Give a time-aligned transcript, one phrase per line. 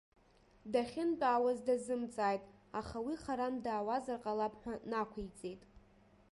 [0.71, 2.43] Дахьынтәаауаз дазымҵааит,
[2.79, 5.61] аха уи харантә даауазар ҟалап ҳәа нақәиҵеит.